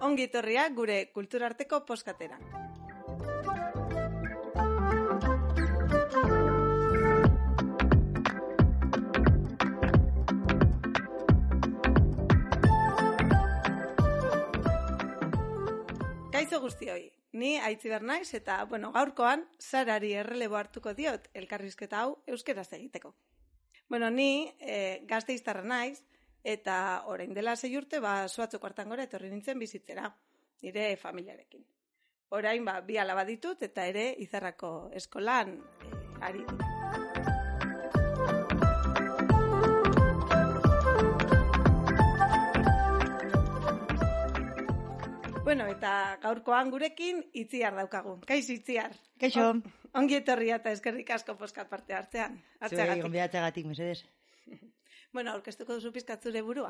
[0.00, 2.36] Ongi etorria gure kulturarteko poskatera.
[16.32, 17.04] Kaixo guztioi,
[17.40, 23.14] ni aitziber naiz eta, bueno, gaurkoan, sarari errelebo hartuko diot elkarrizketa hau euskeraz egiteko.
[23.88, 26.04] Bueno, ni e, gazte iztarra naiz,
[26.44, 26.76] eta
[27.10, 30.06] orain dela zei urte, ba, suatzoko hartan gora etorri nintzen bizitzera,
[30.62, 31.66] nire familiarekin.
[32.38, 35.96] Orain, ba, bi alaba ditut, eta ere izarrako eskolan e,
[36.30, 36.46] ari
[45.50, 48.12] Bueno, eta gaurkoan gurekin itziar daukagu.
[48.22, 48.92] Kaixo itziar.
[49.18, 49.48] Kaixo.
[49.50, 49.62] On-
[49.98, 52.36] Ongi etorria eta eskerrik asko poskat parte hartzean.
[52.36, 53.02] Zuei, Hartzeagatik.
[53.02, 54.04] gonbidatzeagatik, mesedez.
[55.12, 56.68] Bueno, aurkeztuko duzu pizkat zure burua.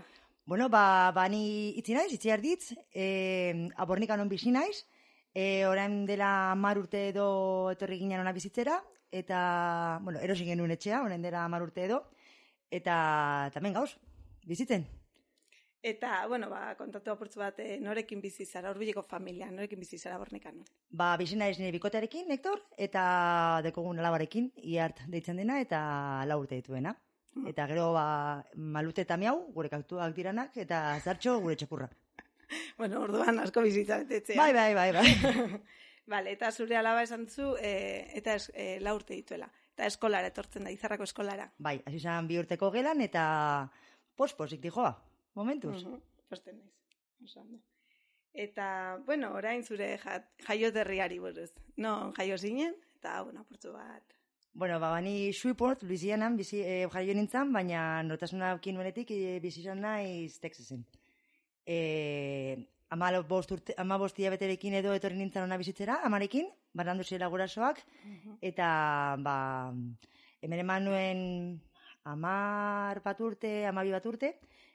[0.48, 4.86] Bueno, ba, ba ni itzi naiz, itzi arditz, e, abornikan on bizi naiz,
[5.34, 7.26] e, orain dela mar urte edo
[7.74, 8.78] etorri ginen ona bizitzera,
[9.12, 12.00] eta, bueno, erosi genuen etxea, orain dela mar urte edo,
[12.70, 13.90] eta tamen gauz,
[14.48, 14.88] bizitzen.
[15.82, 20.18] Eta, bueno, ba, kontatu apurtzu bat, eh, norekin bizi zara, urbiliko familia, norekin bizi zara
[20.20, 20.58] bornikan.
[20.90, 23.04] Ba, bizi naiz nire bikotearekin, Hector, eta
[23.64, 25.80] dekogun alabarekin, iart deitzen dena, eta
[26.28, 26.92] lau urte dituena.
[27.46, 31.90] Eta gero, ba, malute eta miau, gure kaktuak diranak, eta zartxo gure txepurra.
[32.76, 34.34] Bueno, orduan asko bizitza betetzea.
[34.34, 35.60] Bai, bai, bai, bai.
[36.12, 39.46] Vale, eta zure alaba esan zu, eh, eta es, eh, lau urte dituela.
[39.76, 41.46] Eta eskolara etortzen da, izarrako eskolara.
[41.62, 43.22] Bai, hasi zan bi urteko gelan eta
[44.18, 44.90] posposik dijoa,
[45.34, 45.84] momentuz.
[46.28, 46.72] Posten naiz.
[47.24, 47.58] Oso ondo.
[48.32, 51.50] Eta, bueno, orain zure ja, jaioterriari buruz.
[51.76, 54.16] Non jaio zinen, eta, bueno, apurtzu bat.
[54.52, 59.62] Bueno, ba, bani Shreveport, Louisianan, bizi, e, jaio nintzen, baina nortasuna aukin nuenetik e, bizi
[59.62, 60.84] izan naiz Texasen.
[61.66, 67.28] E, ama bost, urte, ama bost hilabeterekin edo etorri nintzen ona bizitzera, amarekin, barandu zirela
[67.30, 67.82] gurasoak,
[68.42, 68.70] eta,
[69.22, 69.36] ba,
[70.42, 71.20] hemen eman nuen
[72.04, 74.34] amar bat urte, amabi bat urte,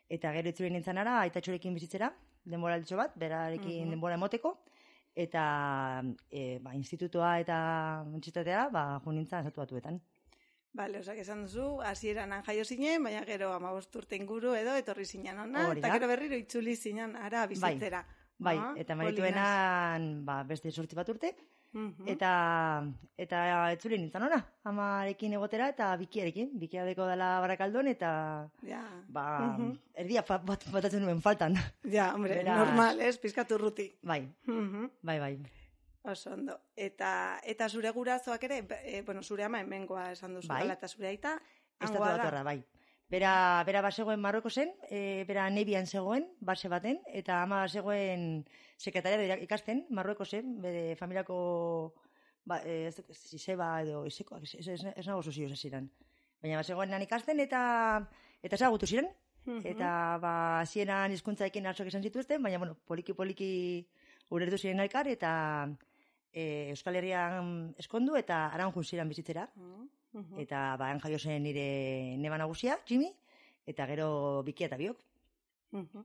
[0.10, 2.12] eta gero itzuri nintzen ara, aitatxorekin bizitzera,
[2.46, 3.90] denbora altxo bat, berarekin Mhm.
[3.92, 4.58] denbora emoteko,
[5.16, 10.00] eta e, ba, institutoa eta untxitatea, ba, jo nintzen estatu batuetan.
[10.76, 15.06] Bale, osak esan duzu, hasieran han jaio zinen, baina gero amabost urte inguru edo etorri
[15.06, 18.04] zinen ona, eta gero berriro itzuli zinen ara bizitzera.
[18.38, 21.34] Bai, Ah, eta marituenan ba, beste sortzi bat urte,
[21.76, 22.08] Mhm.
[22.08, 22.84] eta
[23.18, 29.26] eta etzuli nintzen ona, amarekin egotera eta bikiarekin, bikia deko dela barakaldon, eta Ja, ba,
[29.58, 29.74] Mhm.
[29.94, 31.56] erdia fa, bat, batatzen nuen faltan.
[31.84, 33.92] ja hombre, Beraz- normal, ez, pizkatu ruti.
[34.02, 34.90] bai, Mhm.
[35.02, 35.38] bai, bai.
[36.04, 36.60] Oso ondo.
[36.76, 40.62] Eta, eta zure gurasoak ere, e, bueno, zure ama hemengoa esan duzu, Bai.
[40.62, 41.42] hala, eta zure aita,
[41.82, 42.00] Estatu
[42.44, 42.64] bai.
[43.10, 48.46] Bera, bera basegoen Marroko zen, e, bera nebian zegoen, base baten, eta ama basegoen
[48.82, 51.38] sekretaria ikasten, Marrueko zen, bere familiako,
[52.50, 55.92] ba, e, ez, zizeba edo izekoak, ez, ez, ez, nago zuzioz ziren.
[56.42, 57.62] Baina basegoen nan ikasten, eta
[58.42, 59.12] eta zagutu ziren,
[59.46, 59.62] Mhm.
[59.70, 63.86] eta ba, hasieran hizkuntzaekin hartzok izan zituzten, baina, bueno, poliki-poliki
[64.34, 65.70] urertu ziren elkar, eta
[66.36, 69.48] e, Euskal Herrian eskondu, eta aranjun ziren bizitzera,
[70.16, 70.40] Mhm.
[70.40, 73.10] eta ba, han jaio zen nire neba nagusia, Jimmy,
[73.66, 75.00] eta gero bikia eta biok.
[75.72, 76.04] Mhm.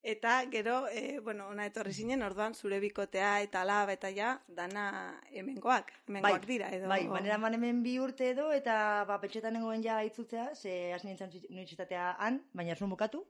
[0.00, 5.20] Eta gero, e, bueno, ona etorri zinen, orduan zure bikotea eta alaba eta ja, dana
[5.32, 6.88] hemengoak, hemengoak dira, edo...
[6.88, 11.08] bai, manera man hemen bi urte edo, eta ba, petxetan nengoen ja itzutzea, ze hasi
[11.08, 13.24] nintzen unibertsitatea han, baina zuen bukatu.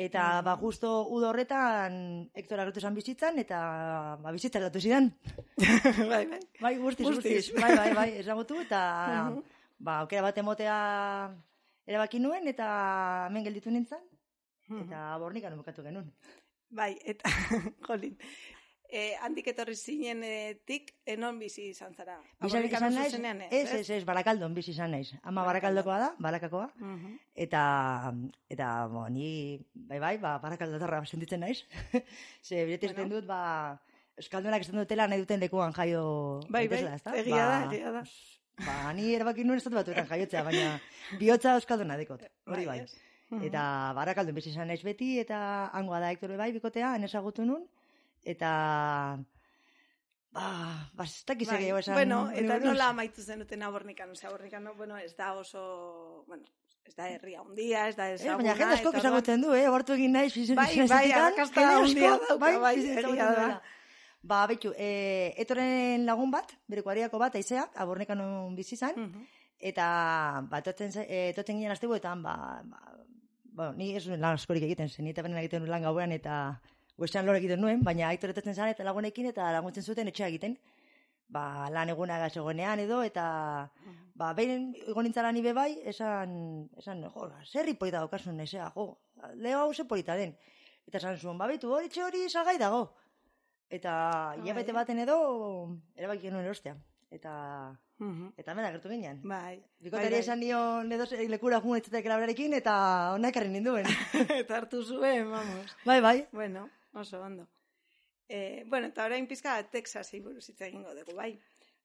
[0.00, 0.44] Eta Mm.
[0.46, 5.10] ba, justo udo horretan Hector agertu zen bizitzan, eta ba, bizitzara datu zidan.
[6.12, 6.40] bai, bai.
[6.60, 7.50] Bai, guztiz, Guztiz.
[7.60, 8.80] Bai, bai, bai, esagutu, eta
[9.28, 9.42] Mhm.
[9.78, 10.78] ba, aukera bat emotea
[11.86, 14.00] erabaki nuen, eta hemen gelditu nintzen,
[14.68, 14.86] Mhm.
[14.86, 16.08] eta bornikan bukatu genuen.
[16.70, 17.24] Bai, eta,
[17.88, 18.16] jolin,
[18.92, 22.16] e, handik etorri zinenetik, enon bizi izan zara?
[22.42, 25.12] Bizan Abornikan izan naiz, ez, ez, ez, barakaldon bizi izan naiz.
[25.22, 26.66] Ama barakaldokoa da, barakakoa.
[26.78, 27.14] Mhm.
[27.46, 27.62] Eta,
[28.50, 31.62] eta, bo, ni, bai, bai, ba, barakaldotarra sentitzen naiz.
[32.46, 33.08] Ze, bire Bueno.
[33.16, 33.80] dut, ba,
[34.18, 37.14] eskaldunak esan dutela nahi duten lekuan jaio Bai, bai, ezta?
[37.16, 38.02] egia da, Ba, egia da.
[38.60, 40.80] Ba, ni erabaki nuen estatu batuetan jaiotzea, baina
[41.18, 42.80] bihotza euskalduna dekot, hori bai.
[42.80, 42.92] ez?
[43.30, 43.44] Mhm.
[43.46, 43.62] Eta
[43.94, 47.62] barakaldon bizi izan naiz beti, eta hangoa da Hector bai, bikotea, han ezagutu nun,
[48.22, 49.18] eta...
[50.30, 50.44] Ba,
[50.94, 51.94] ba, ez dakiz Bai, ere esan...
[51.96, 56.44] bueno, eta nola amaitu zenuten abornikan, osea, abornikan, no, bueno, ez da oso, bueno,
[56.86, 58.36] ez da herria hundia, ez da Eh, ezaguna.
[58.36, 59.64] baina jende askok ezagutzen du, eh?
[59.66, 63.48] Abortu egin naiz, fizen Bai, bai, arrakasta handia dauka, bai, egia da.
[64.22, 68.20] Ba, betu, e, etoren lagun bat, bere kuadriako bat, aizea, abornekan
[68.54, 69.26] bizi izan, Mhm.
[69.58, 69.86] eta,
[70.48, 72.80] ba, toten, za- e, toten ginen astebuetan, ba, ba,
[73.44, 76.60] ba, ni ez lan askorik egiten zen, eta benen egiten lan gauean, eta
[77.00, 80.58] goiztean lor egiten nuen, baina aitor etotzen zan, eta lagunekin, eta laguntzen zuten etxea egiten,
[81.32, 83.24] ba, lan eguna zegoenean edo, eta,
[84.18, 88.98] ba, behin egon nintzala ni be bai, esan, esan, jo, zer ripoita daukasun, esea, jo,
[89.36, 90.36] leo hau ze polita den.
[90.86, 92.82] Eta esan zuen, ba, betu, hori etxe hori salgai dago.
[93.70, 94.82] Eta hilabete bai.
[94.82, 95.16] baten edo,
[95.96, 96.74] erabaki genuen erostea.
[97.10, 98.32] Eta, Mhm.
[98.38, 99.20] eta hemen agertu ginen.
[99.22, 99.60] Bai.
[99.78, 102.74] Bikotari esan nion edo lekura jugun etxetek labrarekin, eta
[103.14, 103.84] honak ekarri ninduen.
[104.42, 105.76] eta hartu zuen, vamos.
[105.84, 106.26] bai, bai.
[106.32, 107.48] Bueno, oso ondo.
[108.28, 111.32] Eh, bueno, eta orain pizka Texasi buruz hitz egingo dugu, bai.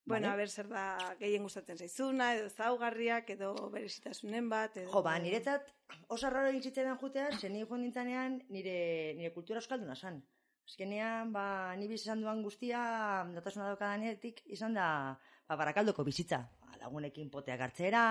[0.05, 0.33] Bueno, Bai.
[0.33, 4.91] a ber, zer da gehien gustatzen zaizuna, edo zaugarriak, edo berezitasunen bat, edo...
[4.91, 5.71] Jo, ba, niretzat
[6.13, 6.61] oso raro egin
[7.01, 10.21] jutea, zen ni joan nintzanean nire, nire kultura euskalduna san.
[10.65, 15.17] Azkenean, ba, ni bizizan duan guztia, notasuna daukadanetik, izan da,
[15.47, 16.43] ba, barakaldoko bizitza.
[16.61, 18.05] Ba, lagunekin poteak hartzera,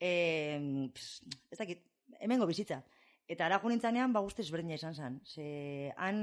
[0.00, 0.10] e,
[0.90, 1.86] pss, ez dakit,
[2.18, 2.82] hemengo bizitza.
[3.28, 5.20] Eta ara nintzanean, ba, guzti ezberdina izan zen.
[5.26, 6.18] Ze, han,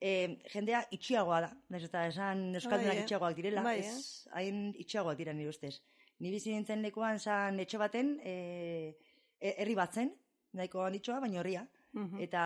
[0.00, 1.50] e, jendea itxiagoa da.
[1.70, 3.04] Naiz eta esan euskaldunak Bai, eh?
[3.06, 5.76] itxiagoak direla, Bai, ez, hain itxiagoak dira nire ustez.
[6.18, 8.94] Ni bizi nintzen lekuan zan etxe baten, e,
[9.40, 10.12] herri bat zen,
[10.58, 11.66] nahiko handitxoa, baina horria.
[11.92, 12.18] Mhm.
[12.26, 12.42] Eta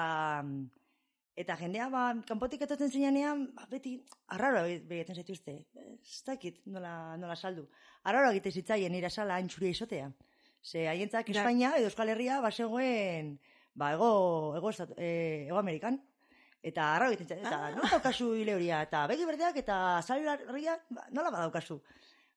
[1.36, 3.98] eta jendea, ba, kanpotik etotzen zinean, ba, beti,
[4.32, 5.58] arraro begiten zaituzte.
[6.00, 7.66] Ez dakit, nola, nola saldu.
[8.08, 10.08] Arraro egite zitzaien nire sala antxuria izotea.
[10.66, 11.28] Ze haientzak.
[11.30, 13.36] Espainia edo Euskal Herria bazegoen,
[13.78, 14.08] ba, ego,
[14.58, 16.00] ego, estat- eh, ego Amerikan.
[16.66, 17.54] Eta arraro egiten zaituzte.
[17.54, 17.70] Eta Ah.
[17.76, 21.76] nola daukazu hile horia, eta begi berdeak, eta salarria, ba, nola badaukazu.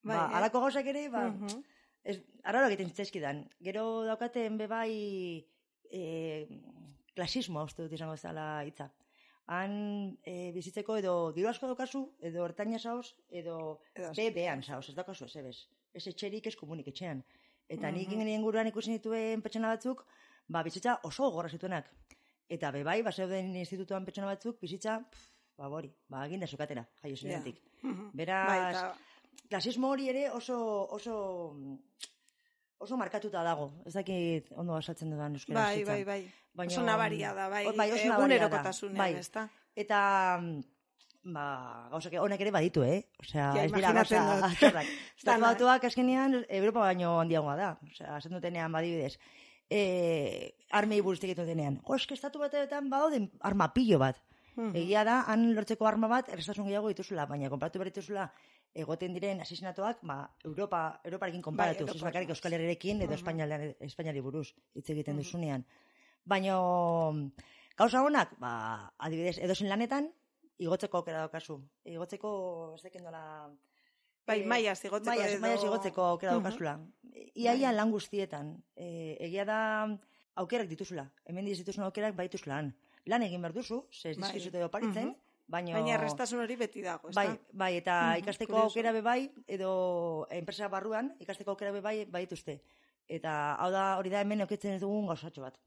[0.04, 0.36] Bai, ba, eh?
[0.38, 1.64] alako gauzak ere, ba, Mhm.
[2.04, 3.50] Ez, arraro egiten zitzaizkidan.
[3.62, 5.46] Gero daukaten bebai
[5.92, 6.48] e,
[7.16, 8.92] klasismoa uste dut izango zela hitza.
[9.48, 14.88] Han e, bizitzeko edo diru asko daukazu, edo ertaina zaoz, edo Edo be bean zaoz,
[14.90, 15.68] ez daukazu ez ebes.
[15.94, 17.24] Ez etxerik ez komunik etxean.
[17.70, 18.14] Eta nik Mhm.
[18.14, 20.06] ingen inguruan ikusi dituen pertsona batzuk,
[20.48, 21.86] ba, bizitza oso gogorra zituenak.
[22.50, 25.28] Eta bebai, ba, zeuden institutuan pertsona batzuk, bizitza, pff,
[25.58, 27.62] ba, bori, ba, eginda zukatera, jaio zinetik.
[27.84, 28.10] Mhm.
[28.14, 28.96] Beraz, Bai, eta,
[29.50, 30.58] klasismo hori ere oso
[30.90, 31.56] oso
[32.80, 33.72] oso markatuta dago.
[33.86, 36.22] Ez dakit ondo asaltzen dudan euskera bai, bai, bai.
[36.54, 37.66] Baina- Oso nabaria da, bai.
[37.78, 38.64] Bai, oso nabaria da.
[38.98, 39.14] Bai.
[39.76, 40.62] Eta mm,
[41.24, 43.04] ba, gauzak honek ere baditu, eh?
[43.20, 44.44] Osea, Ja, ez dira gauza dut.
[44.52, 44.86] azkarrak.
[45.20, 47.70] Estatu batuak azkenean Europa baino handiagoa da.
[47.92, 49.18] Osea, esan dutenean badibidez.
[49.70, 51.80] Eh, armei buruz egiten denean.
[51.86, 54.18] Jo, eske estatu batetan badauden arma pilo bat.
[54.56, 54.76] Mhm.
[54.76, 58.26] Egia da, han lortzeko arma bat, errestasun gehiago dituzula, baina konparatu behar dituzula,
[58.74, 62.30] egoten diren asesinatoak, ba, Europa, Europarekin konparatu, Bai, ez bakarrik.
[62.30, 63.20] Euskal Herriarekin edo Mhm.
[63.20, 65.22] Espainiari, Espainiari buruz hitz egiten Mhm.
[65.24, 65.66] duzunean.
[66.26, 66.58] Baina,
[67.78, 70.10] gauza honak, ba, adibidez, edozen lanetan,
[70.60, 71.60] igotzeko aukera daukazu.
[71.86, 72.30] Igotzeko,
[72.76, 73.22] ez dakit nola...
[74.28, 76.44] Bai, eh, maiaz igotzeko maiaz, edo- maiaz igotzeko aukera Mhm.
[76.44, 76.74] daukazula.
[77.36, 77.76] Iaia Bai.
[77.76, 78.52] lan guztietan.
[78.76, 79.60] E, egia da
[80.36, 81.08] aukerak dituzula.
[81.26, 82.76] Hemen dituzun aukerak badituzula lan.
[83.06, 84.22] Lan egin behar duzu, ze Bai.
[84.22, 85.16] dizkizute oparitzen, Mhm.
[85.48, 85.74] baina...
[85.80, 87.24] Baina errestasun hori beti dago, ezta?
[87.24, 88.68] Bai, bai, eta ikasteko kurioso.
[88.70, 92.62] aukera be bai, edo enpresa barruan, ikasteko aukera be bai, badituzte.
[93.08, 95.58] Eta hau da, hori da hemen eukitzen ez dugun gauzatxo bat.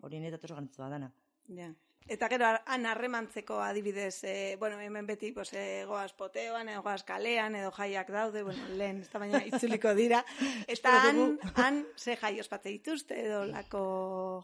[0.00, 1.12] Hori niretzat oso garrantzitsua dana.
[1.48, 1.74] Ja.
[2.08, 7.02] Eta gero, han harremantzeko adibidez, eh, bueno, hemen beti, pues, eh, goaz poteoan, edo goaz
[7.02, 10.20] kalean, edo jaiak daude, bueno, lehen, ez da baina itzuliko dira.
[10.68, 13.82] Eta han, han, ze jai ospatze dituzte, edo lako...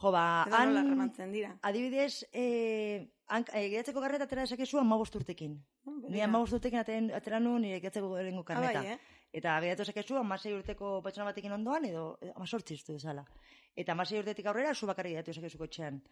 [0.02, 1.54] Jo, ba, han, harremantzen dira.
[1.62, 5.60] adibidez, eh, han, eh, geratzeko karneta atera dezakezu amabost urtekin.
[6.08, 8.82] Ni amabost urtekin ateren, atera nuen nire geratzeko lehengo Ah, karneta.
[8.82, 8.98] bai, eh?
[9.32, 13.24] Eta geratu zakezu, amasei urteko pertsona batekin ondoan, edo eh, amasortzi uste dezala.
[13.76, 16.02] Eta amasei urtetik aurrera, zu bakarrik geratu zakezu kotxean.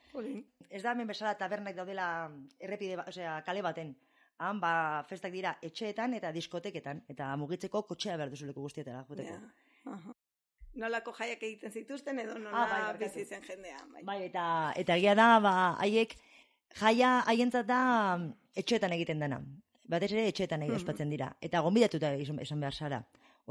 [0.71, 3.93] Ez da hemen bezala tabernak daudela errepide, ba- osea, kale baten.
[4.41, 7.03] Han, ba, festak dira etxeetan eta diskoteketan.
[7.13, 9.37] Eta mugitzeko kotxea behar duzu leku guztietara, joteko.
[9.93, 10.15] Aha.
[10.81, 13.05] Nolako jaiak egiten zituzten, edo nola Ah, bai, barkatu.
[13.19, 13.77] bizi zen jendea.
[13.93, 14.03] Bai.
[14.05, 14.45] Bai, eta,
[14.77, 16.15] eta egia da, ba, haiek,
[16.81, 17.81] jaia haientzat da
[18.55, 19.43] etxeetan egiten dena.
[19.91, 20.81] Batez ere etxeetan egin Mhm.
[20.83, 21.33] ospatzen dira.
[21.41, 23.01] Eta gonbidatuta esan behar zara.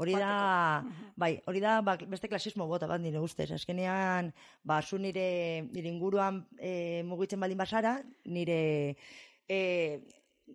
[0.00, 0.82] Hori da,
[1.16, 3.50] bai, hori da ba, beste klasismo bota bat nire ustez.
[3.52, 4.32] Azkenean,
[4.64, 8.96] ba, zu nire, nire inguruan e, mugitzen baldin basara, nire
[9.48, 10.00] e,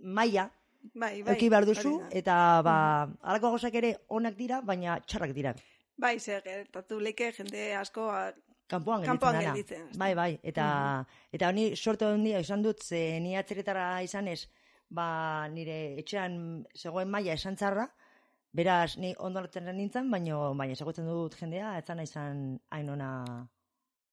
[0.02, 0.50] maila
[0.94, 1.34] Bai, bai.
[1.36, 2.76] euki behar duzu, eta ba,
[3.22, 5.54] halako gauzak ere onak dira, baina txarrak dira.
[5.98, 8.34] Bai, zer, gertatu leike jende asko a-
[8.68, 9.42] Kanpoan gelditzen dana.
[9.54, 9.90] gelditzen?
[9.98, 14.48] Bai, bai, eta eta honi sorte handia izan dut, ze ni atzeretara izanez,
[14.90, 17.88] ba nire etxean zegoen maila esan txarra,
[18.56, 23.10] beraz ni ondo hartzen nintzen, baina baina ezagutzen dut jendea, etzana izan hain ona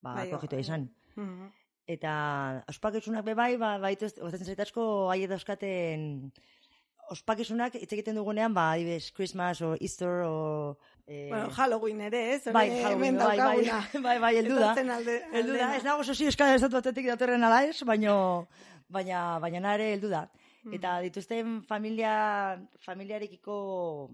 [0.02, 0.60] ba Bai, bai.
[0.60, 0.88] izan.
[1.16, 1.50] Mhm.
[1.86, 6.32] Eta ospakizunak be bai, ba, baitu gozatzen zait asko, haie dauzkaten
[7.12, 10.78] ospakizunak hitz egiten dugunean, ba, adibidez, Christmas o Easter o...
[11.06, 12.44] Eh, Bueno, Halloween ere, ez?
[12.52, 13.66] bai, Halloween, bai, bai,
[14.06, 14.70] bai, bai, heldu da.
[15.32, 18.14] Heldu da, ez nago sozio eskala dut batetik datorren ala ez, baina,
[18.88, 20.28] baina, baina nare heldu da.
[20.62, 20.75] Mm.
[20.78, 22.12] Eta dituzten familia,
[22.85, 24.11] familiarekiko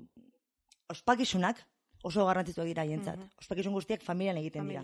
[0.89, 1.61] ospakizunak
[2.09, 3.19] oso garrantzituak dira hientzat.
[3.19, 3.29] Mhm.
[3.43, 4.83] Ospakizun guztiak familian egiten dira.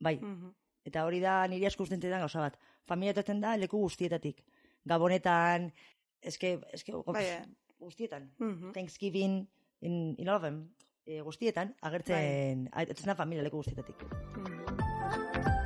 [0.00, 0.50] Bai, Mhm.
[0.84, 2.58] eta hori da niri asko usten zaidan gauza bat.
[2.86, 4.42] Familia etortzen da leku guztietatik.
[4.84, 5.72] Gabonetan,
[6.20, 7.44] eske, eske, Bai, eh.
[7.78, 8.32] guztietan.
[8.38, 8.72] Mhm.
[8.72, 9.46] Thanksgiving,
[9.80, 10.74] in, in all of them,
[11.04, 12.86] e, guztietan, agertzen, Bai.
[12.86, 13.96] da familia leku guztietatik.
[14.36, 15.57] Mhm.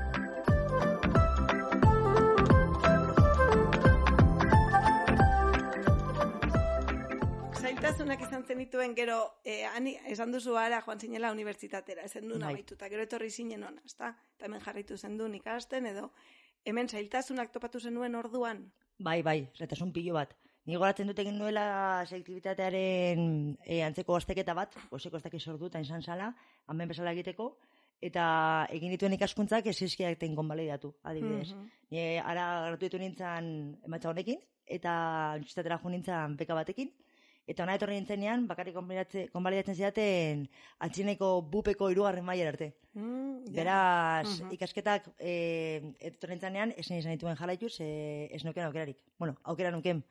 [8.02, 12.48] Zailtasunak izan zenituen gero, eh, ani, esan duzu ara joan zinela unibertsitatera, ezen duen Bai.
[12.50, 14.08] amaituta, gero etorri zinen ona, ezta?
[14.34, 16.08] Eta hemen jarritu zen duen ikasten, edo
[16.64, 18.64] hemen zailtasunak topatu zenuen orduan.
[18.98, 20.34] Bai, bai, zertasun pilo bat.
[20.66, 23.22] Ni goratzen dut egin nuela selektibitatearen
[23.62, 26.32] e, antzeko azteketa bat, oseko ez dakiz ordu, eta izan zala,
[26.74, 27.52] hemen bezala egiteko,
[28.00, 31.54] eta egin dituen ikaskuntzak esizkiak tein konbalidatu, adibidez.
[31.54, 31.70] Mhm.
[31.94, 34.92] Ni ara gratuitu nintzen ematza honekin, eta
[35.36, 36.90] unibertsitatera jo nintzen beka batekin,
[37.46, 42.72] eta ona etorri nintzenean, bakarrik konbalidatze- konbalidatzen zidaten atxineko bupeko irugarren mailer arte.
[42.94, 43.44] Mm.
[43.54, 44.52] Beraz, Mhm.
[44.52, 48.98] ikasketak eh, etorri nintzenean, esan izan dituen jalaituz, eh, ez nuken aukerarik.
[49.18, 50.04] Bueno, aukera nuken,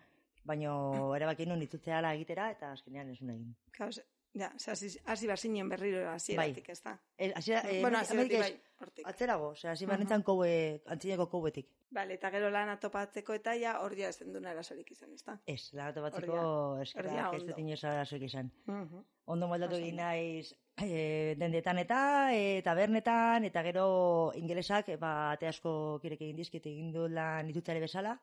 [0.43, 0.71] baino
[1.15, 3.55] erabaki nun itzutzea egitera, eta azkenean ez egin.
[3.91, 6.97] Ze- ja, hasi hasi behar zinen berriro hasieratik, ez da?
[7.17, 8.61] El, así, eh, bueno, hasieratik bai.
[9.05, 10.07] Atzerago, osea, hasi behar Mhm.
[10.07, 11.67] nintzen koue, antzineko kouetik.
[11.91, 15.33] Vale, eta gero lan atopatzeko eta ja hor ja ezen duen arazorik izan, ez da?
[15.35, 18.51] Hor hor eskarak ja ez dut inoz arazoik izan.
[18.65, 19.03] Mhm.
[19.25, 25.47] Ondo moldatu egin naiz e, dendetan eta, e, tabernetan, eta gero ingelesak, e, ba, ate
[25.47, 28.19] asko kirek egin dizkit, egin du lan itutzare bezala,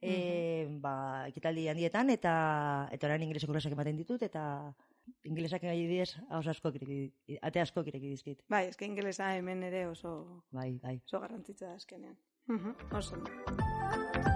[0.00, 4.74] e, ba, ekitaldi handietan, eta eta orain ingeleseko klasak ematen ditut, eta
[5.24, 8.42] ingelesak gai bidez, haus asko kirek, ate asko kirek dizkit.
[8.48, 11.00] Bai, eske ingelesa hemen ere oso Bai, bai.
[11.06, 12.16] oso garrantzitsua da azkenean.
[12.48, 14.33] Mhm, oso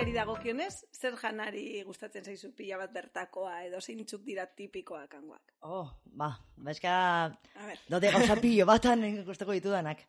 [0.00, 5.52] janariari dagokionez, zer janari gustatzen zaizu pila bat bertakoa edo zeintzuk dira tipikoak hangoak?
[5.60, 6.92] Oh, ba, ba, eska,
[7.28, 10.00] A ber, Dote gauza pilo batan gustako ditudanak.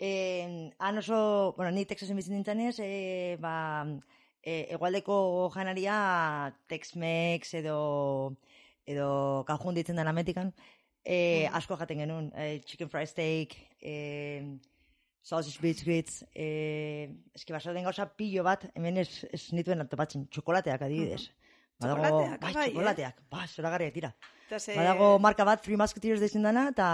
[0.00, 3.86] Eh, han oso, bueno, ni Texasen bizi nintzenez, eh, ba,
[4.42, 8.36] eh, egualdeko janaria Tex-Mex edo
[8.84, 10.52] edo kajun ditzen den Amerikan,
[11.04, 14.42] eh, asko jaten genuen, eh, chicken fried steak, eh,
[15.26, 20.82] sausage biscuits, eh, eski baso den gauza pilo bat, hemen ez, ez nituen topatzen, txokolateak
[20.86, 21.24] adibidez.
[21.80, 22.70] Badago- Txokolateak, bai, bai, eh?
[22.70, 24.12] txokolateak, ba, zoragarriak dira.
[24.46, 24.76] eta ze...
[24.78, 26.86] Badago marka bat, Three Musketeers deitzen dana, eta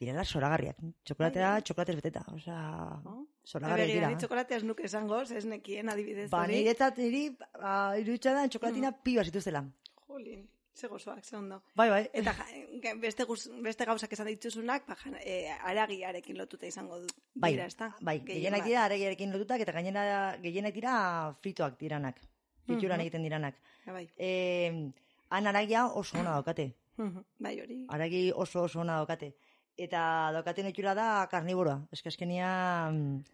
[0.00, 0.78] direla zoragarriak.
[1.04, 2.22] Txokolatea, Bai, txokolatez beteta.
[2.32, 2.60] Osea,
[3.04, 3.26] Oh.
[3.44, 4.08] zoragarriak dira.
[4.08, 6.54] ni txokolatea ez nuke esango, ez nekien adibidez Ba, hori.
[6.62, 7.26] niretzat niri,
[7.58, 9.02] ba, iruditza da, txokolatina Mm.
[9.02, 9.64] pioa zituztela.
[10.06, 11.60] Jolin, ze gozoak, ze ondo.
[11.74, 12.08] Bai, bai.
[12.14, 17.06] Eta ja, beste, guz, beste gauzak esan dituzunak, ba, jan- e, aragiarekin lotuta izango du,
[17.40, 17.88] Bai, dira, ezta?
[18.00, 22.20] bai, Gehien gehienak dira aregiarekin lotutak, eta gainera gehienak dira fritoak diranak.
[22.66, 23.06] Frituran Mhm.
[23.06, 23.54] egiten diranak.
[23.86, 24.92] Ja, Bai, E,
[25.30, 26.74] han aragia oso ona daukate.
[26.98, 27.86] Mhm, bai hori.
[27.88, 29.34] Aragi oso oso ona daukate.
[29.76, 31.86] Eta daukaten itxura da karniboroa.
[31.90, 33.24] Ez que azkenian,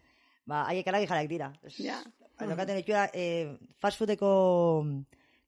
[0.46, 1.52] ba, haiek aragi jarrak dira.
[1.64, 2.02] Ez, Ja.
[2.38, 4.84] Daukaten itxura, e, fast foodeko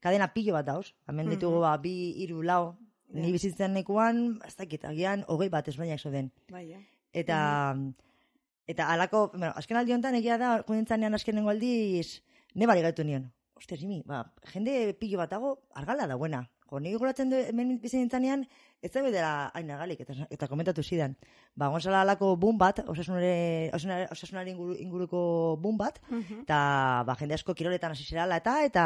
[0.00, 0.94] kadena pilo bat dauz.
[1.06, 2.76] Hemen ditugu, ba, bi, hiru lau.
[3.12, 3.20] Ja.
[3.20, 6.30] Ni bizitzen nekuan, ez dakit, agian, hogei bat ezbainak zoden.
[6.50, 6.82] Bai, eh?
[7.12, 7.74] Eta,
[8.68, 12.20] eta alako, bueno, azken aldi honetan egia da, kundintzanean azkenengo aldiz,
[12.54, 13.30] nebari gaitu nion.
[13.58, 14.22] Ostez, imi, ba,
[14.52, 16.44] jende pilo bat dago, argala da buena.
[16.68, 18.42] Jo, nire goratzen du, hemen bizi nintzanean,
[18.84, 21.16] ez da dela hain argalik, eta, eta komentatu zidan.
[21.56, 23.70] Ba, gonzala alako boom bat, osasunare,
[24.12, 26.42] osasunare, inguru, inguruko boom bat, Mhm.
[26.44, 28.84] eta ba, jende asko kiroletan hasi zirala eta eta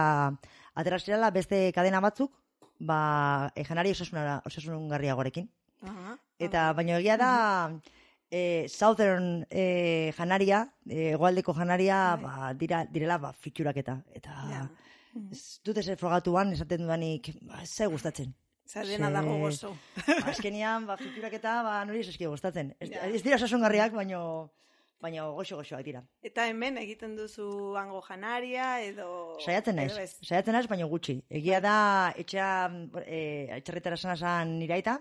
[0.75, 2.31] atera zirala beste kadena batzuk
[2.79, 5.51] ba, janari osasunara, osasungarriagorekin.
[5.83, 7.31] Aha, Eta baina egia da
[8.33, 12.25] e, Southern e, janaria, e, egoaldeko janaria, Bai.
[12.25, 14.63] ba, dira, direla ba, fiturak eta, eta Ja.
[15.31, 18.33] ez dut ez frogatuan, esaten dudanik, ba, zai gustatzen.
[18.65, 19.75] Zer dena Ze- dago gozo.
[20.07, 22.75] Ba, azkenian, ba, fiturak eta, ba, nori ez eski gustatzen.
[22.81, 23.05] Ez, Ja.
[23.07, 24.51] ez dira osasungarriak, baino,
[25.03, 26.01] baino goxo-goxoak dira.
[26.23, 29.37] Eta hemen egiten duzu hango janaria edo...
[29.45, 31.19] Saiatzen naiz, saiatzen naiz, baina gutxi.
[31.29, 32.71] Egia da, etxea,
[33.05, 33.21] e,
[33.59, 35.01] etxerretara sana zan niraita,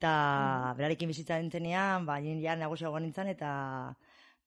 [0.00, 3.50] eta berarekin bizitza dintzenean, ba, nien ja nagusiago nintzen, eta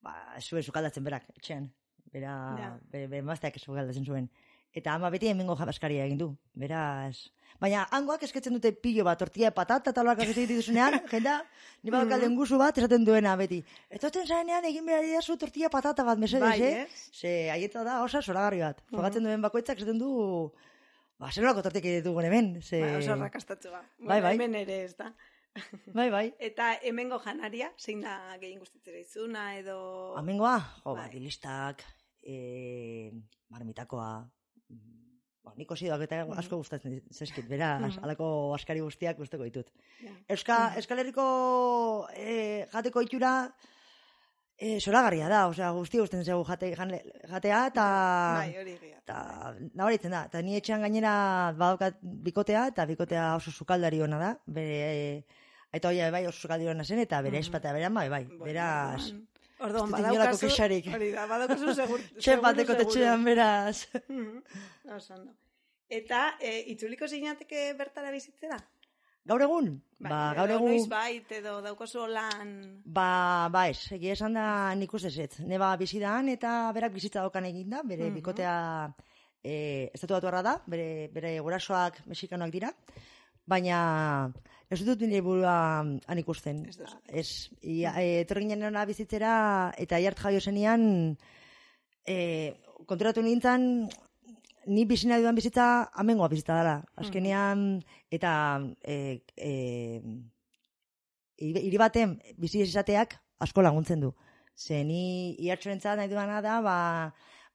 [0.02, 1.70] ba, zuen sukaldatzen berak, etxean.
[2.14, 2.72] Bera, Ja.
[2.90, 4.26] bere, bere mazteak sukaldatzen zuen.
[4.74, 6.28] Eta ama beti hemengo jabaskaria egin du.
[6.58, 7.30] Beraz...
[7.62, 11.36] Baina hangoak esketzen dute pilo bat, tortilla patata eta loak egiten dituzunean, jenda,
[11.84, 11.92] ni Mm.
[11.94, 13.60] badauka lenguzu bat esaten duena beti.
[13.94, 16.82] Etoten zarenean egin behar didazu tortilla patata bat, mesedez, Bai, eh?
[16.82, 17.10] ez?
[17.14, 18.82] Ze, aieta da, osa zoragarri bat.
[18.90, 20.50] Fogatzen duen bakoitzak esaten du,
[21.22, 22.50] ba, zer nolako tortik ditugun hemen.
[22.60, 22.80] Ze...
[22.82, 23.84] Ba, oso rakastatzua.
[24.00, 24.34] Bai, bai.
[24.34, 25.12] Hemen ere ez da.
[25.94, 26.24] Bai, bai.
[26.42, 29.76] Eta hemengo janaria, zein da gehien gustatzera izuna edo...
[30.18, 31.04] Amengoa, jo, Bai.
[31.06, 31.84] ba, dilistak,
[32.26, 33.12] e,
[33.54, 34.08] marmitakoa,
[34.68, 35.04] mm,
[35.46, 38.02] ba, niko zidoak eta asko gustatzen zeskit, beraz, Mhm.
[38.02, 39.70] alako askari guztiak gusteko ditut.
[40.02, 40.10] Ja.
[40.34, 41.28] Euska, Euskal Herriko
[42.16, 43.34] e, jateko itxura
[44.58, 47.86] e, zoragarria da, osea, guzti gusten zego jate, janle- jatea, eta...
[48.40, 48.74] Bai, hori.
[49.04, 51.14] Eta nabaritzen da, eta ni etxean gainera
[51.58, 55.24] badaukat bikotea, eta bikotea oso sukaldari ona da, bere, e,
[55.74, 57.44] aita hoia bai oso ona zen, eta bere Mhm.
[57.46, 59.12] espatea bere bai, bai, Bueno, beraz,
[59.58, 60.48] orduan- ez badaukazu...
[60.94, 63.88] Hori da, badaukazu segur, txep bateko tetxean beraz.
[64.08, 64.42] Mhm,
[64.96, 65.32] Oso ondo.
[65.88, 68.56] Eta, e, itzuliko zinateke bertara bizitzera?
[69.24, 69.68] Gaur egun?
[69.98, 70.70] Bai, ba, edo gaur egun...
[70.74, 72.82] Noiz bait, edo daukazu lan...
[72.84, 75.38] Ba, ba ez, egia esan da nik uste zet.
[75.40, 78.14] Neba bizidan eta berak bizitza daukan egin da, bere Mhm.
[78.20, 78.54] bikotea
[79.42, 82.72] e, estatu da, bere, bere gurasoak mexikanoak dira,
[83.46, 84.32] baina
[84.74, 86.64] ez dut nire burua han ikusten.
[86.68, 86.98] Ez duzu.
[87.08, 87.28] Ez,
[87.62, 88.24] ia, e,
[88.86, 91.16] bizitzera eta iart jaio zenian
[92.06, 92.54] e,
[92.86, 93.88] konturatu nintzen
[94.66, 96.76] ni bizina dudan bizitza amengoa bizitza dela.
[96.96, 99.52] Azkenean, eta e, e,
[101.38, 104.14] hiri baten bizi izateak asko laguntzen du.
[104.56, 106.76] Ze ni iartxorentzat nahi duana da, ba,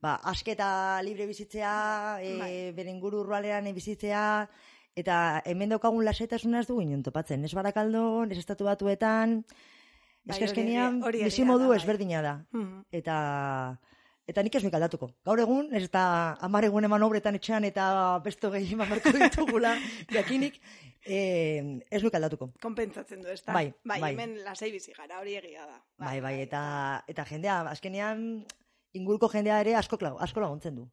[0.03, 2.51] ba, asketa libre bizitzea, e, Bai.
[2.75, 4.23] bere inguru urrualean bizitzea,
[4.99, 7.43] eta hemen daukagun lasetasuna ez dugu inon topatzen.
[7.45, 9.43] Ez barakaldon, ez estatu batuetan,
[10.25, 11.77] Bai, ez que hori azkenean egia- hori bizi egia modu da, bai.
[11.77, 12.33] ezberdina da.
[12.51, 12.83] Mhm.
[12.91, 13.15] Eta
[14.29, 15.07] eta nik ez nik aldatuko.
[15.25, 19.71] Gaur egun, ez eta amar egun eman obretan etxean eta besto gehi eman barko ditugula,
[20.13, 20.59] jakinik,
[21.05, 22.51] eh, ez nik aldatuko.
[22.61, 23.53] Konpentsatzen du, ez da?
[23.53, 24.11] Bai, bai, bai.
[24.13, 25.81] hemen lasai bizi gara, hori egia da.
[25.97, 28.45] Bai, bai, eta, eta jendea, azkenean,
[28.93, 30.87] inguruko jendea ere asko, asko laguntzen du.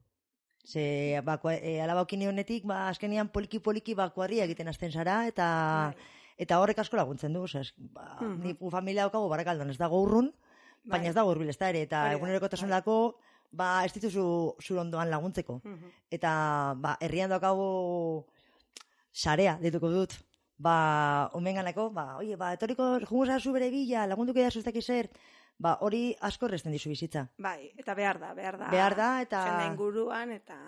[0.67, 5.93] Ze, ba, kua- e, alabaukin honetik, ba, azkenean poliki-poliki ba, kuadria egiten hasten zara, eta,
[5.95, 6.07] Bai.
[6.43, 7.43] eta horrek asko laguntzen du.
[7.47, 8.41] Osea, ba, Mhm.
[8.43, 10.33] Ni gu familia daukagu barakaldon, ez dago urrun,
[10.85, 11.09] baina Bai.
[11.11, 12.97] ez dago urbil ez da ere, eta Hori da, egunerokotasunerako,
[13.53, 15.61] ba, ez dituzu zure ondoan laguntzeko.
[15.63, 15.93] Mhm.
[16.11, 18.27] Eta, ba, herrian daukagu
[19.13, 20.13] sarea, dituko dut.
[20.59, 25.11] Ba, omenganako, ba, oie, ba, etoriko jungo bere bila, lagunduko da zuztak zer,
[25.59, 27.29] ba, hori asko erresten dizu bizitza.
[27.39, 28.71] Bai, eta behar da, behar da.
[28.71, 30.59] Behar da, eta- Jende inguruan, eta...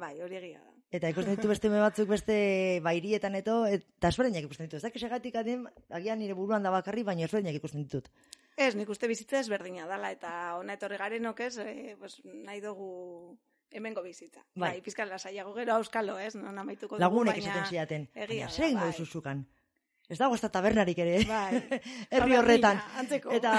[0.00, 0.70] Bai, hori egia da.
[0.90, 2.36] Eta ikusten ditu beste batzuk beste
[2.82, 4.78] bairietan eto, eta esberdinak ikusten ditu.
[4.78, 8.08] Ez da, segatik adien, agian nire buruan da bakarri, baina esberdinak ikusten ditut.
[8.56, 13.38] Ez, nik uste bizitza ezberdina dala, eta ona etorri garenok ez, e, pues, nahi dugu
[13.70, 14.42] hemengo bizitza.
[14.54, 14.72] Bai.
[14.72, 16.34] Bai, pizkan lasaiago gero auskalo, ez?
[16.34, 17.46] Non amaituko dugu, Lagunek baina...
[17.52, 18.08] esaten ziaten.
[18.14, 18.90] egia Baina, da, bai.
[18.90, 19.44] duzu zukan?
[20.10, 21.20] Ez dago ez da tabernarik ere.
[21.24, 21.60] Bai.
[22.10, 22.80] herri horretan.
[22.98, 23.30] Antzeko.
[23.36, 23.52] Eta,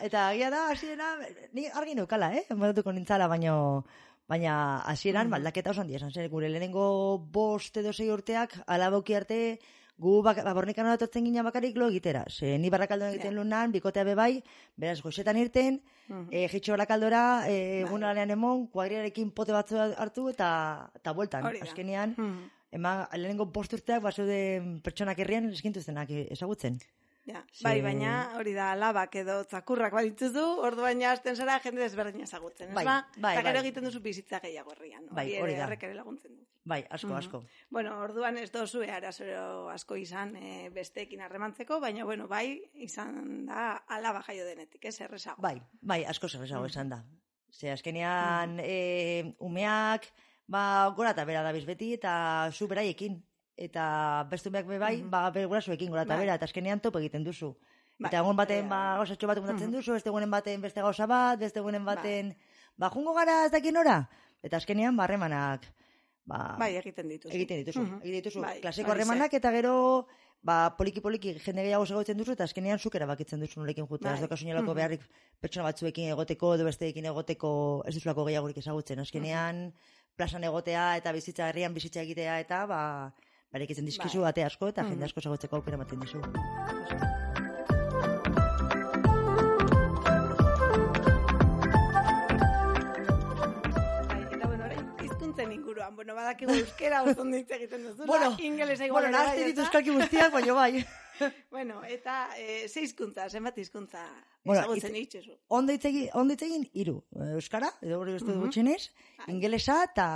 [0.00, 1.10] eta agia da, hasiera,
[1.52, 2.46] ni argi neukala, eh?
[2.48, 3.84] Ematatuko nintzala, baino,
[4.30, 5.30] baina hasieran Mhm.
[5.36, 9.58] baldaketa oso handia esan zen, gure lehenengo bost edo sei urteak, alaboki arte,
[10.00, 12.24] gu bak, babornikan etortzen ginen bakarrik lo egitera.
[12.30, 13.36] Ze ni barrakaldon egiten Ja.
[13.42, 14.42] lunan, bikotea bebai,
[14.76, 16.28] beraz goxetan irten, Mhm.
[16.30, 21.44] e, jitxo barakaldora, e, egunalean emon, kuadriarekin pote batzu hartu eta, eta bueltan.
[21.60, 22.50] Azkenean, Mhm.
[22.72, 26.78] Ema, lehenengo bost urteak, bazeuden pertsonak herrian eskintuztenak ezagutzen.
[27.26, 31.82] Ja, Ze- bai, baina hori da alabak edo tzakurrak badituzu, ordu baina hasten zara jende
[31.82, 32.94] desberdina ezagutzen, ez Bai, ba?
[33.18, 33.66] bai, Eta gero bai.
[33.68, 35.04] egiten duzu bizitza gehiago herrian.
[35.10, 35.66] Bai, hori da.
[35.70, 36.46] Ere laguntzen du.
[36.64, 37.16] Bai, asko, Mhm.
[37.18, 37.42] asko.
[37.68, 43.76] Bueno, orduan ez dozu arazoro asko izan e, besteekin harremantzeko, baina bueno, bai, izan da
[43.86, 45.42] alaba jaio denetik, ez errezago.
[45.42, 46.70] Bai, bai, asko zerrezago Mhm.
[46.70, 47.04] esan da.
[47.50, 50.06] Ze azkenean e, umeak,
[50.50, 53.20] ba, gora eta bera dabiz beti, eta zu beraiekin.
[53.60, 55.10] Eta beste umeak be bai, Mhm.
[55.10, 56.24] ba, bere gurasoekin gora eta Bai.
[56.24, 57.52] bera, eta azkenean topo egiten duzu.
[57.98, 58.96] Bai, eta egun baten, ba, da.
[58.98, 59.76] gauzatxo bat kontatzen Mhm.
[59.76, 62.34] duzu, beste egunen baten beste gauza bat, beste egunen baten,
[62.76, 64.08] ba, jungo gara ez dakin ora.
[64.42, 65.06] Eta azkenean, ba,
[66.24, 67.34] ba, Bai, egiten dituzu.
[67.34, 67.80] egiten dituzu.
[67.80, 68.00] Mhm.
[68.02, 69.02] Egiten dituzu, Bai, klaseko horixe.
[69.08, 70.06] harremanak, eta gero,
[70.42, 74.10] ba, poliki-poliki jende gehiago segotzen duzu, eta azkenean zuk erabakitzen duzu norekin jutea.
[74.10, 74.14] Bai.
[74.14, 74.76] Ez daukazu inolako Mhm.
[74.76, 75.02] beharrik
[75.40, 78.98] pertsona batzuekin egoteko, edo besteekin egoteko, ez duzulako gehiagorik ezagutzen.
[79.00, 79.74] Azkenean,
[80.20, 82.82] plazan egotea, eta bizitza herrian bizitza egitea, eta, ba,
[83.54, 84.34] barekitzen dizkizu Bai.
[84.34, 87.19] ate asko, eta jende asko ezagutzeko aukera ematen dizu.
[95.80, 99.46] Inguruan, bueno, badakigu euskera oso ondo hitz egiten duzu, Bueno, ingelesa igual Bueno, bai, nahazte
[99.46, 100.84] ditu euskalki guztiak, baina bai.
[101.50, 104.04] bueno, eta e, ze hizkuntza, zenbat hizkuntza
[104.44, 105.36] Bueno, ezagutzen itxezu.
[105.48, 107.02] Ondo hitz egin, ondo hitz egin hiru.
[107.34, 108.90] Euskara, edo hori beste gutxenez,
[109.28, 110.08] ingelesa eta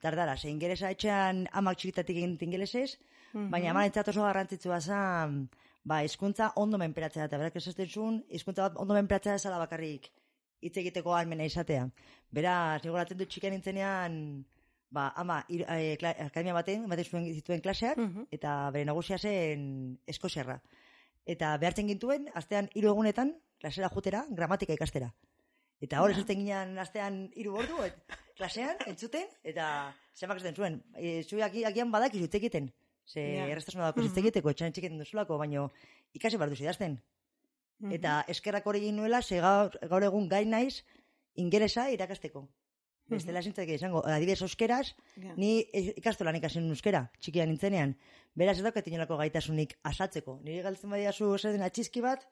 [0.00, 0.36] tardara.
[0.36, 2.98] Ze ingelesa etxean amak txikitatik egin ingelesez,
[3.32, 5.42] baina amanetzat oso garrantzitsua zen,
[5.84, 10.08] ba, hizkuntza ondo menperatzea, eta berak esaten zuen, hizkuntza bat ondo menperatzea zela bakarrik
[10.60, 11.84] hitz egiteko almena izatea.
[12.34, 14.16] Beraz, nigoratzen dut txiken nintzenean,
[14.90, 18.26] ba, ama, ir, eh, kla- akademia baten, ematen zuen zituen klaseak, Mhm.
[18.30, 20.62] eta bere nagusia zen eskoziarra.
[21.26, 25.14] Eta behartzen gintuen, astean hiru egunetan, klasera jutera, gramatika ikastera.
[25.80, 27.94] Eta hor, esaten ginen astean hiru ordu, et,
[28.36, 32.72] klasean, entzuten, eta zemak esaten zuen, e, zu aki, agian badakizu hitz egiten.
[33.04, 33.46] Ze Ja.
[33.48, 34.18] erreztasuna dako hitz Mhm.
[34.18, 35.70] egiteko, etxan hitz egiten duzulako, baino
[36.12, 37.00] ikasi behar duzu idazten.
[37.78, 37.92] Mhm.
[37.92, 40.84] Eta eskerrak hori egin nuela, ze gaur, gaur egun gai naiz,
[41.34, 42.48] ingelesa irakasteko.
[43.08, 45.32] Bestela zintzak izango, adibidez euskeraz, Ja.
[45.36, 45.64] Ni
[45.96, 47.94] ikastolan ikasen euskera, txikia nintzenean.
[48.36, 50.40] Beraz ez daukat inolako gaitasunik asatzeko.
[50.44, 52.26] Niri galtzen badiazu zer den atxizki bat,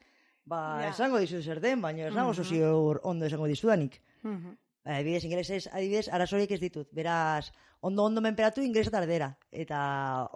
[0.45, 0.91] ba, Ja.
[0.91, 2.45] esango dizu zer den, baina ez nago Mhm.
[2.45, 4.01] ziur ondo esango dizudanik.
[4.23, 4.57] Mhm.
[4.85, 6.89] Adibidez, ingelesez, adibidez, arazorik ez ditut.
[6.93, 7.51] Beraz,
[7.87, 9.29] ondo ondo menperatu ingelesa tardera.
[9.53, 9.79] Eta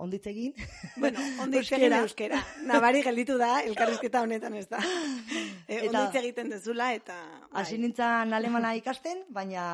[0.04, 0.52] onditz egin,
[0.96, 2.38] Bueno, ondo hitz egin euskera.
[2.68, 4.78] Nabari gelditu da, elkarrizketa honetan ez da.
[5.66, 7.16] E, Eta- hitz egiten dezula, eta...
[7.50, 7.62] bai.
[7.62, 9.64] hasi nintzen alemana ikasten, baina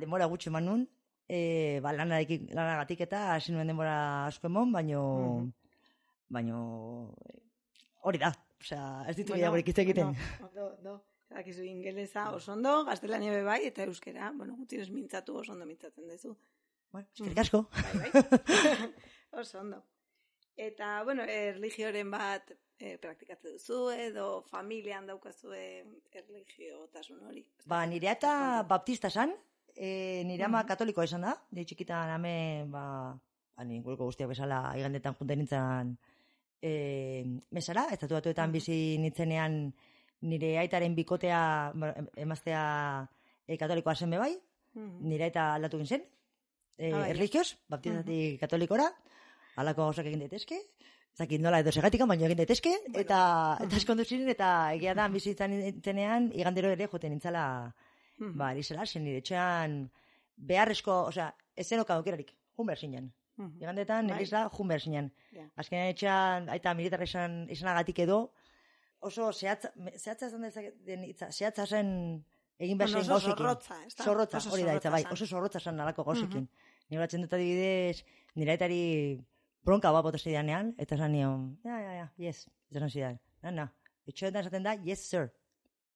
[0.00, 0.84] denbora gutxi eman nun,
[1.28, 5.02] e, ba, lanarekin- lanagatik eta hasi nuen denbora asko emon, baino,
[5.38, 5.52] Mhm.
[6.28, 7.42] baino, eh,
[8.02, 8.32] hori da.
[8.60, 10.08] Osea, ez ditu Bueno, gehiagorik hitz egiten.
[10.14, 10.94] Bueno, ondo, ondo.
[11.30, 16.32] Dakizu ingelesa oso ondo, gaztelania bai, eta euskera, bueno, gutxinez mintzatu oso ondo mintzatzen dezu.
[16.92, 17.68] Bueno, eskerrik asko.
[17.70, 18.12] Bai, bai.
[19.40, 19.82] oso ondo.
[20.56, 25.60] Eta, bueno, erligioren bat e, praktikatzen duzu, edo familian daukazue
[26.18, 27.44] erligiotasun hori.
[27.68, 29.34] Ba, nire eta baptista san,
[29.76, 30.68] e, nire ama Mhm.
[30.72, 32.84] katolikoa izan da, nire txikitan ame, ba,
[33.56, 35.96] ba inguruko guztiak bezala igandetan junten nintzen
[36.62, 37.24] e,
[37.54, 38.52] mesara, estatuatuetan Mhm.
[38.52, 39.72] bizi nintzenean
[40.22, 43.08] nire aitaren bikotea, em- emaztea
[43.46, 44.34] e, katolikoa zen bai,
[44.74, 45.06] Mhm.
[45.08, 46.04] nire eta aldatu egin zen,
[46.78, 47.10] e, Ah, bai.
[47.10, 48.86] erligioz, baptistatik katolikora,
[49.56, 54.04] halako gauzak egin daitezke, ez dakit nola edo segatik, baina egin daitezke, eta, eta eskondu
[54.06, 57.44] ziren, eta egia da, bizitzan nintzenean, igandero ere joten nintzala,
[58.18, 58.36] Mhm.
[58.38, 59.90] ba, erizela, zen nire etxean,
[60.36, 63.12] beharrezko, osea, ez zenok aukerarik, jun behar zinen.
[63.36, 63.56] Mhm.
[63.62, 64.16] Igandetan, Bai.
[64.16, 65.12] erizela, jun behar zinen.
[65.32, 65.44] Ja.
[65.56, 68.32] Azkenean etxean, aita militar izan, izanagatik edo,
[69.00, 72.24] oso zehatza, zehatza dezake- den hitza, zehatza zen
[72.58, 73.36] egin behar Bueno, zen gauzekin.
[73.36, 73.76] zorrotza?
[74.04, 75.12] Zorrotza, hori da, hitza, bai, zen.
[75.12, 76.48] oso zorrotza zen nalako gauzekin.
[76.88, 78.04] Nire batzen dut adibidez,
[78.38, 78.78] nire aitari
[79.66, 83.50] bronka bat bota zidanean, eta esan nion, ja, ja, ja, yes, eta esan zidan, na,
[83.52, 83.66] na,
[84.08, 85.28] etxoetan esaten da, yes, sir,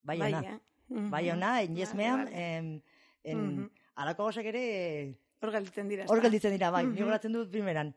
[0.04, 0.58] bai, Bai, ona, eh?
[0.92, 1.10] Mhm.
[1.10, 2.42] bai ona, en yes, Vale, ma'am, vale.
[2.58, 2.82] en,
[3.24, 3.70] en, Mhm.
[3.96, 6.04] alako gauzak ere, Hor gelditzen dira.
[6.04, 6.26] hor ezta?
[6.28, 7.94] gelditzen dira, bai, nire goratzen dut primeran.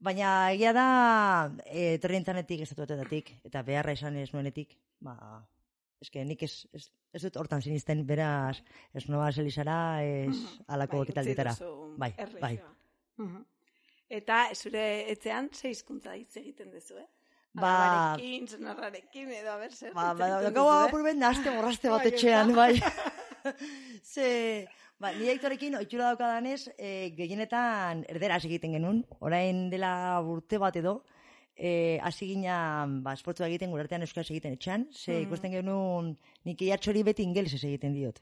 [0.00, 5.44] Baina egia da, e, etorri nintzanetik, estatuetatik, eta beharra esan ez nuenetik, ba,
[6.02, 8.60] eske nik ez, ez, ez dut hortan sinisten, beraz,
[8.94, 10.64] ez noa zelizara, ez Mhm.
[10.68, 11.18] alako Bai, duzu
[11.98, 12.58] Bai, bai.
[13.16, 13.44] Mhm.
[14.08, 17.06] Eta zure etxean ze hizkuntza hitz egiten duzu, eh?
[17.52, 20.90] Ba- Alabarekin, senarrarekin, edo, a ber, zer Ba, ba, egiten gau duzu, eh?
[21.18, 22.56] nahazte borraste bat Bai, etxean, ezta?
[22.56, 22.80] bai.
[24.02, 30.76] Ze, ba, nire aitorekin, oitxura daukadanez, e, gehienetan erderaz egiten genuen, orain dela urte bat
[30.76, 31.02] edo,
[31.58, 35.22] e, hasi ginen, ba, esportzua egiten, gure artean euskaraz egiten etxean, ze Mhm.
[35.26, 38.20] ikusten genuen, nik iatxori beti ingelesez egiten diot.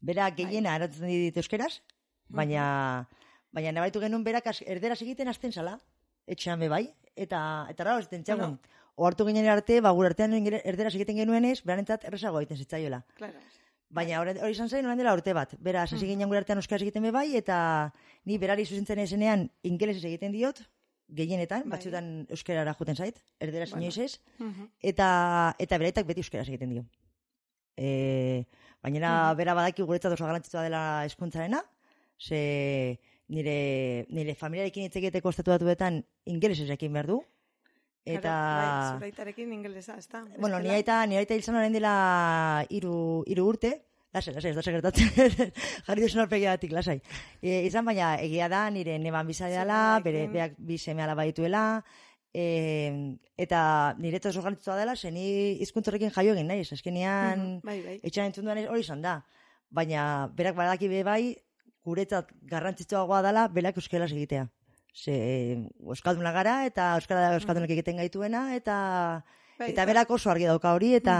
[0.00, 0.34] Bera Bai.
[0.42, 1.80] gehiena eratzen dit euskeraz,
[2.28, 3.08] baina,
[3.52, 5.78] baina nabaritu genuen berak az- erderaz egiten azten zala,
[6.26, 8.58] etxean be bai, eta, eta raro ez den txagun.
[8.58, 8.58] Bueno.
[8.96, 13.04] Oartu ginen arte, ba, gure artean erderaz egiten genuenez, beranentzat errezago egiten zitzaiola.
[13.16, 13.38] Claro.
[13.90, 15.54] Baina hori, izan zen, orain dela urte bat.
[15.60, 17.92] Beraz, hasi ginen gure artean euskaraz egiten be bai, eta
[18.24, 20.62] ni berari zuzentzen ezenean ingelesez egiten diot,
[21.14, 21.76] gehienetan, Bai.
[21.78, 23.84] batzutan euskarara joten zait, erderaz Bueno.
[23.86, 24.68] inoiz ez, Mhm.
[24.80, 26.84] eta, eta beraitak beti euskaraz egiten dio.
[27.76, 28.44] E,
[28.82, 28.98] baina
[29.32, 29.36] Mhm.
[29.38, 31.62] bera badaki guretzat oso garrantzitsua dela eskuntzarena,
[32.18, 37.22] ze nire, nire familiarekin hitz egiteko estatuatuetan ingelesez ekin behar du,
[38.04, 38.20] eta...
[38.30, 39.12] Claro, bai,
[39.52, 40.20] ingelesa, ez da?
[40.38, 43.82] Bueno, Bestela- ni aita, ni aita orain dela iru, iru urte,
[44.14, 45.10] lasai, lasai, ez da sekretatzen,
[45.86, 47.00] jarri duzun aurpegiatik, lasai.
[47.42, 51.82] E, izan baina, egia da, nire neban biza dela, bere, beak bi seme alaba dituela,
[52.32, 55.26] e, eta nire oso garrantzitsua dela, ze ni
[55.62, 58.00] hizkuntzorrekin jaio egin naiz, azkenean, Mhm, Bai, bai.
[58.02, 59.18] etxan entzun duan hori izan da.
[59.70, 61.36] Baina, berak badaki be bai,
[61.84, 64.46] guretzat garrantzitsuagoa dela, berak euskeraz egitea.
[64.94, 65.14] Ze,
[65.82, 69.24] euskalduna gara, eta euskara euskaldunak egiten gaituena, eta
[69.58, 69.86] Bai, eta bai.
[69.90, 71.16] berak oso argi dauka hori, eta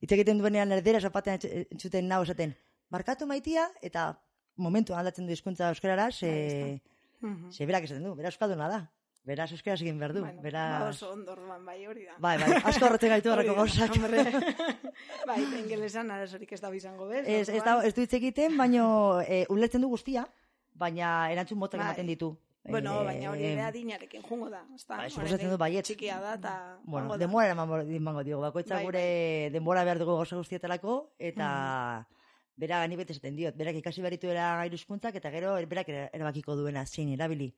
[0.00, 1.38] hitz egiten duenean erdera zapatean
[1.70, 2.54] entzuten nau esaten,
[2.90, 4.12] barkatu maitia, eta
[4.56, 6.80] momentu aldatzen du hizkuntza euskarara, ze,
[7.20, 7.50] Mhm.
[7.50, 8.90] ze berak esaten du, bera euskalduna da.
[9.28, 10.20] Beraz, euskaraz egin behar du.
[10.22, 10.80] Bueno, beraz...
[10.80, 12.14] ba oso ondo orduan, bai, hori da.
[12.18, 13.92] Bai, bai, asko horretzen gaitu horreko gauzak.
[15.28, 17.26] bai, ingelesan arazorik ez da bizango bez.
[17.26, 20.24] Ez, ez, da, ez du hitz egiten, baino e, ulertzen du guztia,
[20.72, 21.90] baina erantzun motak Bai.
[21.90, 22.30] ematen ditu.
[22.70, 24.62] Bueno, Eh, baina hori ere adinarekin jungo da.
[24.74, 24.94] ezta?
[24.96, 25.86] Bai, Oraindik suposatzen dut baietz.
[25.86, 27.18] Txikia da, eta Bueno, da.
[27.18, 32.06] denbora emango diogu, bakoitza Bai, gure denbora behar dugu gauza guztietarako, eta
[32.56, 36.10] bera gani bete esaten diot, berak ikasi behar dituela gairu hizkuntzak eta gero berak era-
[36.12, 37.54] erabakiko duena zein erabili.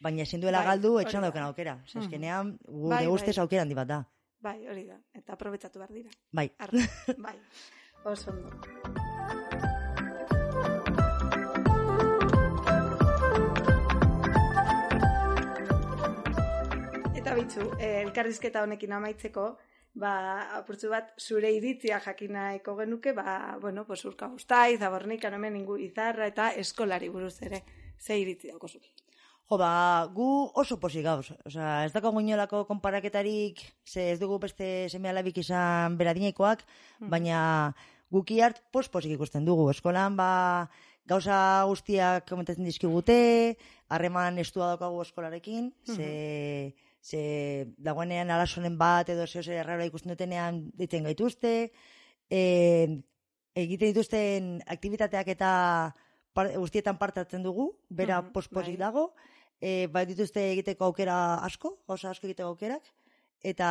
[0.00, 1.28] Baina ezin duela Bai, galdu etxan da.
[1.30, 1.74] daukan aukera.
[1.76, 1.98] Mhm.
[2.02, 3.12] Azkenean, gure Bai, bai.
[3.14, 4.04] ustez aukera handi bat da.
[4.40, 5.00] Bai, hori da.
[5.14, 6.10] Eta aprobetsatu behar dira.
[6.32, 6.50] Bai.
[6.58, 6.78] Arra,
[7.18, 7.36] bai.
[8.04, 8.50] Oso ondo.
[17.56, 19.56] Eta bitzu, eh, elkarrizketa honekin amaitzeko,
[19.96, 20.12] ba,
[20.58, 26.26] apurtzu bat, zure iritzia jakinaeko genuke, ba, bueno, pues urka ustai, zabornik, anomen ingu izarra
[26.26, 27.62] eta eskolari buruz ere.
[27.98, 28.78] Ze iritzi zu.
[29.48, 31.32] Jo, ba, gu oso posi gauz.
[31.46, 36.62] Osa, ez dago inolako konparaketarik, ze ez dugu beste seme alabik izan beradinekoak,
[37.00, 37.74] baina
[38.10, 39.70] guki hart pos-posik ikusten dugu.
[39.70, 40.68] Eskolan, ba,
[41.06, 43.56] gauza guztiak komentatzen dizkigute,
[43.88, 46.74] harreman estua daukagu eskolarekin, ze,
[47.06, 51.52] ze dagoenean arazonen bat edo zeo zer errara ikusten dutenean ditzen gaituzte,
[52.30, 52.40] e,
[53.54, 55.50] egiten dituzten aktivitateak eta
[56.34, 58.82] par, guztietan parte hartzen dugu, bera Mhm, pos-posik bai.
[58.86, 59.14] dago,
[59.60, 62.82] e, bai dituzte egiteko aukera asko, gauza asko egiteko aukerak,
[63.40, 63.68] eta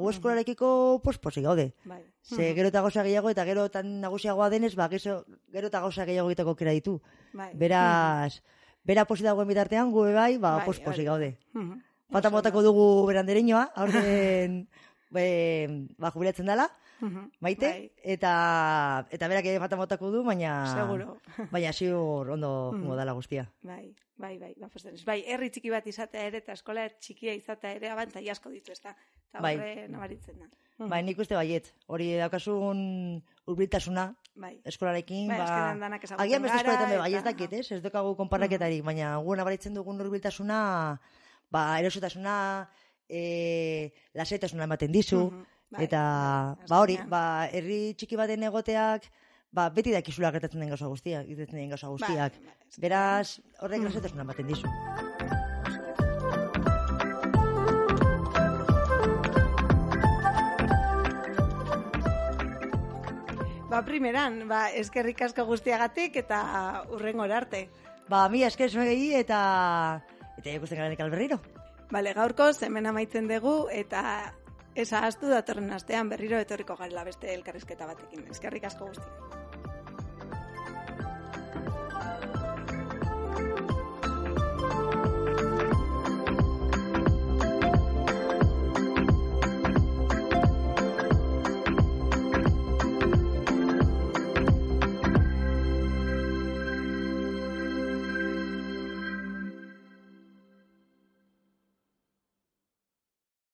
[0.00, 1.74] gu eskolarekiko pos-posik gaude.
[1.84, 2.00] Bai.
[2.22, 6.06] Ze gero eta gauza gehiago eta gero tan nagusiagoa denez, ba, gero, gero eta gauza
[6.08, 7.00] gehiago egiteko aukera ditu.
[7.34, 7.52] Bai.
[7.54, 8.40] Beraz,
[8.84, 11.36] bera posi dagoen bitartean, gu bai, ba, Bai, pos-posik gaude.
[11.52, 11.89] Mhm.
[12.10, 14.68] Bata botako dugu berandereñoa, aurten
[15.14, 16.70] be, ba, jubilatzen dela,
[17.00, 17.30] Mhm.
[17.40, 17.90] maite, Bai.
[18.04, 20.66] eta eta berak ere bata botako du, baina...
[20.74, 21.16] Seguro.
[21.54, 22.96] Baina ziur ondo mm.
[22.96, 23.46] dela guztia.
[23.62, 24.68] Bai, bai, bai, ba,
[25.06, 28.94] bai, herri txiki bat izatea ere eta eskola txikia izatea ere abantai asko ditu, ezta?
[29.30, 29.54] Eta Bai.
[29.56, 30.50] horre nabaritzen da.
[30.78, 30.90] Mhm.
[30.90, 34.60] Bai, nik uste baiet, hori daukasun urbiltasuna Bai.
[34.64, 35.96] eskolarekin, Bai, ba...
[36.18, 37.66] Agian beste eskoletan bai, ez dakit, ez?
[37.72, 41.00] Ez dukagu konparaketarik, baina gu nabaritzen dugun urbiltasuna,
[41.50, 42.68] ba, erosotasuna,
[43.08, 45.46] e, lasaitasuna ematen dizu, Mhm.
[45.70, 49.04] Bai, eta, bai, ba hori, ba, herri txiki baten egoteak,
[49.52, 52.34] ba, beti dakizula gertatzen den gauza guztiak, gertatzen den gauza guztiak.
[52.34, 52.80] Bai, bai.
[52.82, 54.66] Beraz, horrek lasaitasuna ematen dizu.
[63.70, 66.40] Ba, primeran, ba, eskerrik asko guztiagatik eta
[66.90, 67.68] urrengo arte.
[68.10, 70.02] Ba, mi esker zuegei eta
[70.40, 71.40] eta ikusten gara alberriro.
[71.90, 74.02] Bale, gaurko hemen amaitzen dugu eta
[74.74, 78.26] esa astu datorren astean berriro etorriko garela beste elkarrizketa batekin.
[78.30, 79.39] Eskerrik asko guztiak.